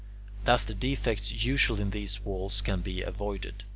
[0.45, 3.65] Thus the defects usual in these walls can be avoided.